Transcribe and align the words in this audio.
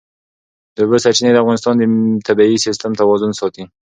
د 0.75 0.77
اوبو 0.83 0.97
سرچینې 1.03 1.31
د 1.33 1.37
افغانستان 1.43 1.73
د 1.77 1.83
طبعي 2.27 2.57
سیسټم 2.65 2.91
توازن 2.99 3.31
ساتي. 3.39 3.63